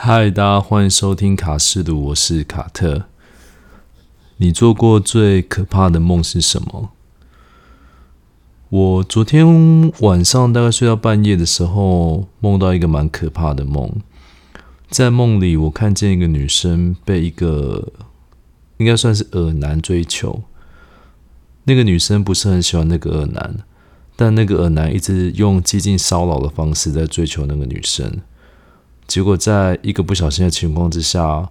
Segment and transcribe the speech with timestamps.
[0.00, 3.06] 嗨，大家欢迎收听卡士鲁，我是卡特。
[4.36, 6.90] 你做过最可怕的梦是什么？
[8.68, 13.92] 我昨天晚上大概睡到半夜的时候，梦到一个蛮可怕的梦。
[14.88, 17.92] 在梦里，我看见一个女生被一个
[18.76, 20.42] 应该算是恶男追求。
[21.64, 23.56] 那个女生不是很喜欢那个恶男，
[24.14, 28.18] 但那个恶男一直用激进骚扰的方式在追求那个女生。
[29.18, 31.50] 结果，在一个不小心的情况之下，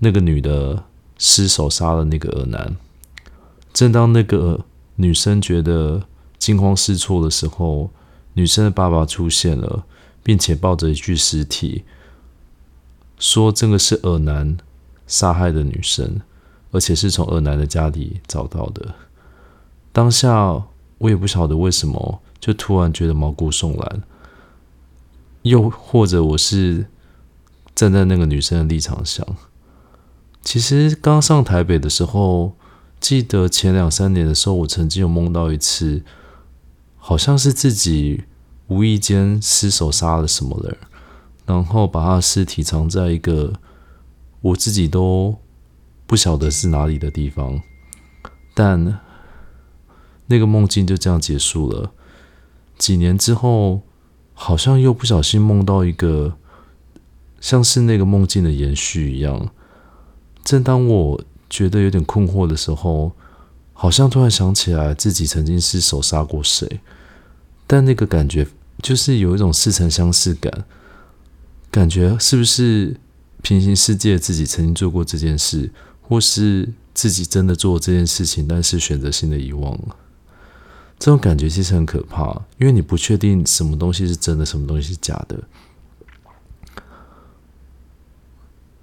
[0.00, 0.84] 那个女的
[1.16, 2.76] 失手杀了那个恶男。
[3.72, 6.02] 正当那个女生觉得
[6.36, 7.88] 惊慌失措的时候，
[8.34, 9.86] 女生的爸爸出现了，
[10.22, 11.84] 并且抱着一具尸体，
[13.18, 14.58] 说这个是恶男
[15.06, 16.20] 杀害的女生，
[16.70, 18.94] 而且是从恶男的家里找到的。
[19.90, 20.62] 当下
[20.98, 24.02] 我也不晓得为什么，就突然觉得毛骨悚然。
[25.42, 26.86] 又或者我是
[27.74, 29.26] 站在那个女生的立场想，
[30.42, 32.54] 其实刚上台北的时候，
[33.00, 36.04] 记得前两三年的时候，我曾经有梦到一次，
[36.98, 38.24] 好像是自己
[38.66, 40.76] 无意间失手杀了什么人，
[41.46, 43.54] 然后把他的尸体藏在一个
[44.42, 45.38] 我自己都
[46.06, 47.62] 不晓得是哪里的地方，
[48.54, 49.00] 但
[50.26, 51.92] 那个梦境就这样结束了。
[52.76, 53.80] 几年之后。
[54.42, 56.34] 好像又不小心梦到一个，
[57.42, 59.50] 像是那个梦境的延续一样。
[60.42, 63.12] 正当我觉得有点困惑的时候，
[63.74, 66.80] 好像突然想起来自己曾经失手杀过谁，
[67.66, 68.46] 但那个感觉
[68.80, 70.64] 就是有一种似曾相识感，
[71.70, 72.96] 感觉是不是
[73.42, 79.96] 平行世界自己曾经做过这件事，或是自己真的做这件事情，但是选择性的遗忘了。
[81.00, 85.42] 这种感觉其实很可怕，因为你不确定什么东西是真的，什么东西是假的。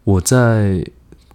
[0.04, 0.84] 我在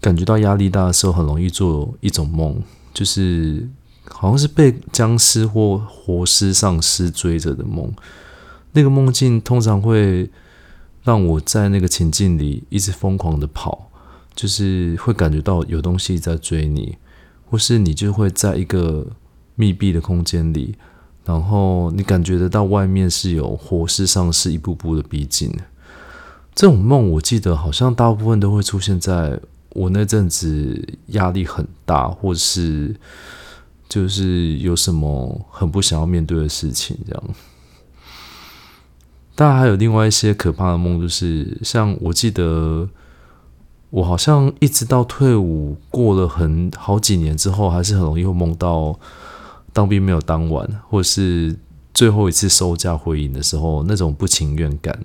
[0.01, 2.61] 感觉到压力大的时候，很容易做一种梦，
[2.93, 3.69] 就是
[4.09, 7.95] 好像是被僵尸或活尸、丧尸追着的梦。
[8.73, 10.29] 那个梦境通常会
[11.05, 13.89] 让我在那个情境里一直疯狂的跑，
[14.35, 16.99] 就是会感觉到有东西在追你，
[17.49, 19.07] 或是你就会在一个。
[19.63, 20.75] 密闭的空间里，
[21.25, 25.49] 然后你感觉得到外面是有火势丧尸一步步的逼近。
[26.53, 32.93] 这种梦，我记得好像大部分都会出现在我那阵子压力很大，或是
[33.89, 37.23] 就是有什么很不想要面对的事情这样。
[39.37, 42.89] 当然，还有另外一些可怕的梦，就是像我记得，
[43.91, 48.99] 我好像一直到退伍过了很好几年之后，还是很容易会梦到。
[49.73, 51.57] 当兵没有当完，或是
[51.95, 54.99] 最后一次收假回营的时候，那种不情愿感，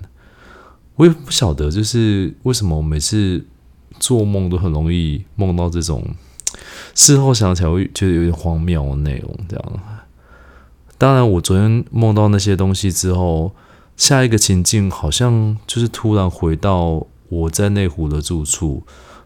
[0.96, 3.44] 我也不晓得，就是为什么我每次
[3.98, 6.04] 做梦都很容易梦到这种，
[6.94, 9.34] 事后想起来会觉得有点荒谬的内容。
[9.48, 9.72] 这样，
[10.96, 13.52] 当然，我昨天梦到那些东西之后，
[13.96, 18.82] 下一个情境好像就是突然回到我在内湖的住处，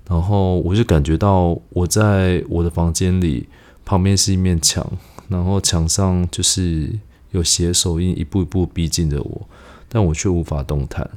[0.09, 3.49] 然后我就感觉到我在我的房间里，
[3.85, 4.87] 旁边是一面墙。
[5.33, 6.91] 然后墙上就是
[7.31, 9.49] 有血手印，一步一步逼近着我，
[9.89, 11.11] 但我却无法动弹。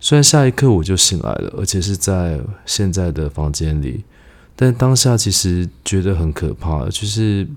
[0.00, 4.02] 虽然下一刻我就醒来了，而且是在现在的房间里，
[4.56, 7.48] 但当下其实觉得很可怕，就是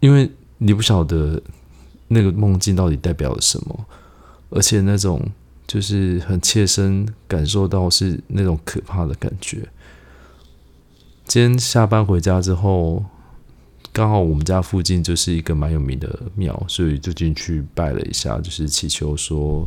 [0.00, 1.42] 因为你不晓得
[2.08, 3.86] 那个梦境到底代表了什么，
[4.50, 5.26] 而且那种
[5.66, 9.66] 就是很切身感受到是那种可怕的感觉。
[11.24, 13.02] 今天下班回家之后，
[13.92, 19.66] 刚好我们家附近就是一个蛮有名的庙，所以就进去拜了一下，就是祈求说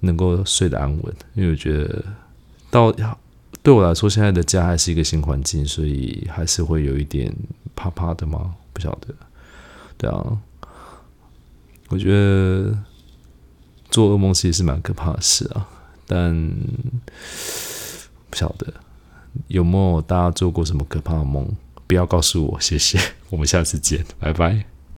[0.00, 1.14] 能够睡得安稳。
[1.34, 2.04] 因为我觉得
[2.70, 2.92] 到
[3.62, 7.32] 对我来说，现在的家还是一个新环境，所以还是会有一点
[7.76, 8.54] 怕怕的嘛。
[8.72, 9.14] 不晓得，
[9.96, 10.38] 对啊，
[11.90, 12.76] 我觉得
[13.88, 15.68] 做噩梦其实是蛮可怕的事啊，
[16.08, 16.50] 但
[18.28, 18.74] 不晓得。
[19.48, 21.46] 有没有大家做过什么可怕的梦？
[21.86, 22.98] 不要告诉我，谢谢。
[23.30, 24.73] 我们下次见，拜拜。